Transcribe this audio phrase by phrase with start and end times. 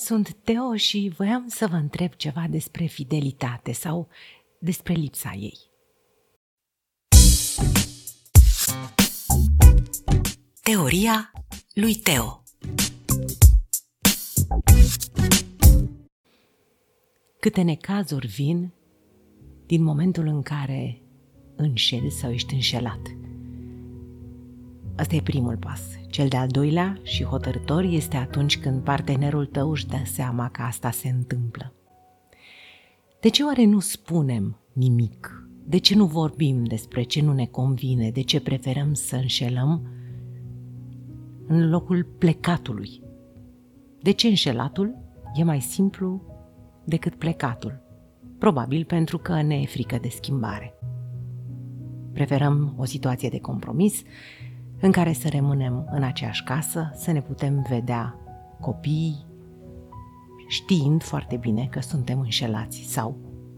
[0.00, 4.08] Sunt Teo și voiam să vă întreb ceva despre fidelitate sau
[4.58, 5.58] despre lipsa ei.
[10.62, 11.32] Teoria
[11.74, 12.42] lui Teo
[17.40, 18.72] Câte necazuri vin
[19.66, 21.02] din momentul în care
[21.56, 23.00] înșeli sau ești înșelat.
[24.98, 25.80] Asta e primul pas.
[26.10, 30.90] Cel de-al doilea și hotărător este atunci când partenerul tău își dă seama că asta
[30.90, 31.72] se întâmplă.
[33.20, 35.48] De ce oare nu spunem nimic?
[35.64, 38.10] De ce nu vorbim despre ce nu ne convine?
[38.10, 39.88] De ce preferăm să înșelăm
[41.46, 43.02] în locul plecatului?
[44.02, 44.94] De ce înșelatul
[45.34, 46.22] e mai simplu
[46.84, 47.80] decât plecatul?
[48.38, 50.74] Probabil pentru că ne e frică de schimbare.
[52.12, 54.02] Preferăm o situație de compromis
[54.80, 58.14] în care să rămânem în aceeași casă, să ne putem vedea
[58.60, 59.26] copiii,
[60.48, 63.16] știind foarte bine că suntem înșelați sau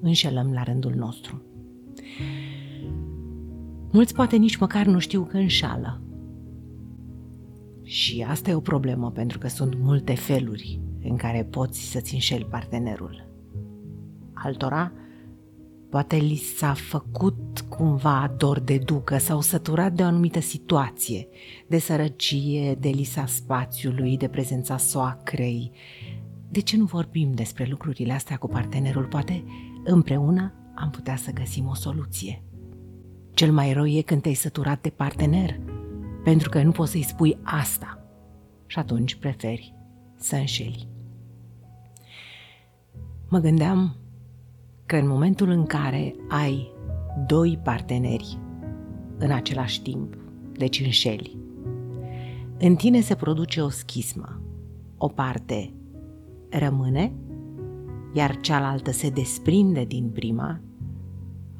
[0.00, 1.42] înșelăm la rândul nostru.
[3.92, 6.00] Mulți poate nici măcar nu știu că înșală.
[7.82, 12.44] Și asta e o problemă, pentru că sunt multe feluri în care poți să-ți înșeli
[12.44, 13.28] partenerul.
[14.32, 14.92] Altora
[15.92, 21.28] Poate li s-a făcut cumva dor de ducă sau săturat de o anumită situație,
[21.66, 25.72] de sărăcie, de lisa spațiului, de prezența soacrei.
[26.48, 29.04] De ce nu vorbim despre lucrurile astea cu partenerul?
[29.04, 29.44] Poate
[29.84, 32.42] împreună am putea să găsim o soluție.
[33.34, 35.60] Cel mai rău e când te-ai săturat de partener,
[36.24, 38.06] pentru că nu poți să-i spui asta.
[38.66, 39.74] Și atunci preferi
[40.16, 40.88] să înșeli.
[43.28, 43.96] Mă gândeam
[44.86, 46.72] că în momentul în care ai
[47.26, 48.38] doi parteneri
[49.18, 50.16] în același timp,
[50.52, 51.36] deci înșeli,
[52.58, 54.40] în tine se produce o schismă.
[54.96, 55.72] O parte
[56.50, 57.12] rămâne,
[58.12, 60.60] iar cealaltă se desprinde din prima,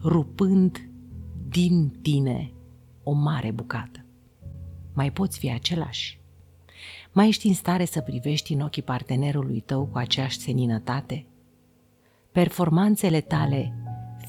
[0.02, 0.90] rupând
[1.48, 2.52] din tine
[3.02, 4.04] o mare bucată.
[4.94, 6.20] Mai poți fi același.
[7.12, 11.26] Mai ești în stare să privești în ochii partenerului tău cu aceeași seninătate?
[12.32, 13.74] Performanțele tale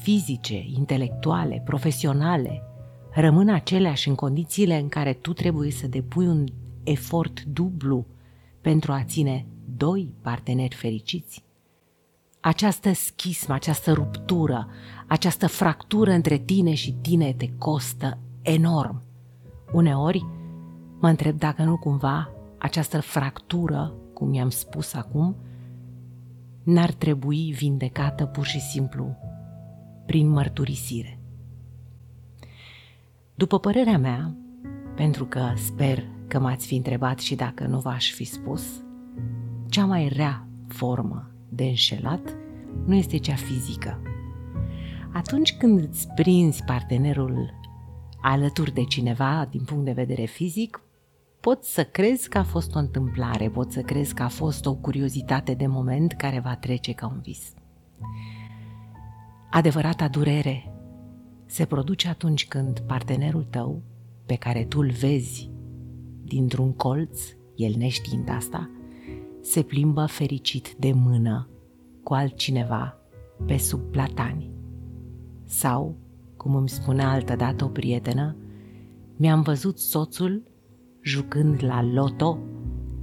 [0.00, 2.62] fizice, intelectuale, profesionale
[3.14, 6.46] rămân aceleași în condițiile în care tu trebuie să depui un
[6.82, 8.06] efort dublu
[8.60, 11.44] pentru a ține doi parteneri fericiți?
[12.40, 14.68] Această schismă, această ruptură,
[15.06, 19.02] această fractură între tine și tine te costă enorm.
[19.72, 20.26] Uneori
[21.00, 25.36] mă întreb dacă nu cumva această fractură, cum i-am spus acum,
[26.64, 29.16] n-ar trebui vindecată pur și simplu
[30.06, 31.18] prin mărturisire.
[33.34, 34.36] După părerea mea,
[34.96, 38.82] pentru că sper că m-ați fi întrebat și dacă nu v-aș fi spus,
[39.68, 42.36] cea mai rea formă de înșelat
[42.86, 44.00] nu este cea fizică.
[45.12, 47.54] Atunci când îți prinzi partenerul
[48.20, 50.83] alături de cineva din punct de vedere fizic,
[51.44, 54.74] poți să crezi că a fost o întâmplare, poți să crezi că a fost o
[54.74, 57.54] curiozitate de moment care va trece ca un vis.
[59.50, 60.74] Adevărata durere
[61.46, 63.82] se produce atunci când partenerul tău,
[64.26, 65.50] pe care tu îl vezi
[66.22, 67.20] dintr-un colț,
[67.56, 68.70] el neștiind asta,
[69.40, 71.48] se plimbă fericit de mână
[72.02, 72.98] cu altcineva
[73.46, 74.50] pe sub platani.
[75.44, 75.96] Sau,
[76.36, 78.36] cum îmi spunea altădată o prietenă,
[79.16, 80.52] mi-am văzut soțul
[81.04, 82.38] jucând la loto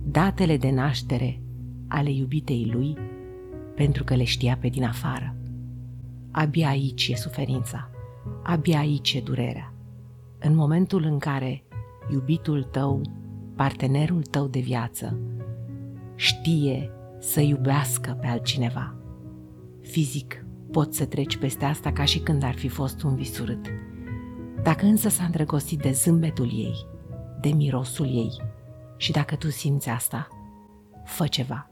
[0.03, 1.41] datele de naștere
[1.87, 2.97] ale iubitei lui
[3.75, 5.35] pentru că le știa pe din afară.
[6.31, 7.89] Abia aici e suferința,
[8.43, 9.73] abia aici e durerea.
[10.39, 11.63] În momentul în care
[12.11, 13.01] iubitul tău,
[13.55, 15.19] partenerul tău de viață,
[16.15, 16.89] știe
[17.19, 18.95] să iubească pe altcineva.
[19.81, 23.65] Fizic, poți să treci peste asta ca și când ar fi fost un visurât.
[24.63, 26.90] Dacă însă s-a îndrăgostit de zâmbetul ei,
[27.41, 28.41] de mirosul ei.
[28.97, 30.27] Și dacă tu simți asta,
[31.05, 31.69] fă ceva.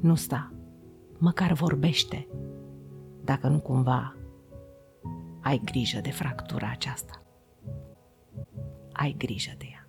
[0.00, 0.52] Nu sta,
[1.18, 2.28] măcar vorbește,
[3.24, 4.14] dacă nu cumva
[5.40, 7.22] ai grijă de fractura aceasta.
[8.92, 9.79] Ai grijă de ea.